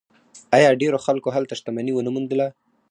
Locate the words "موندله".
2.15-2.47